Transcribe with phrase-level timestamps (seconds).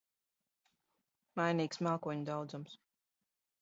[1.41, 2.79] Mainīgs mākoņu daudzums.